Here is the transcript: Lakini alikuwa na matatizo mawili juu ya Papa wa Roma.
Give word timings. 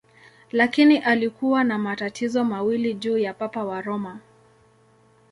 Lakini 0.51 0.97
alikuwa 0.97 1.63
na 1.63 1.77
matatizo 1.77 2.43
mawili 2.43 2.93
juu 2.93 3.17
ya 3.17 3.33
Papa 3.33 3.63
wa 3.63 3.81
Roma. 3.81 4.19